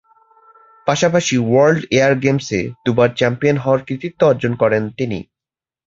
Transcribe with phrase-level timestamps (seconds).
[0.87, 5.19] পাশাপাশি world air গেমসে দুবার চ্যাম্পিয়ন হওয়ার কৃতিত্ব অর্জন করেন তিনি।